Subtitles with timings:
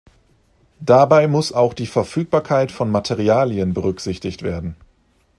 [0.79, 4.75] Dabei muss auch die Verfügbarkeit von Materialien berücksichtigt werden.